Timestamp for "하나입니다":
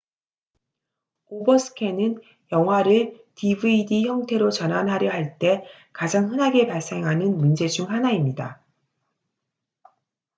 7.91-8.63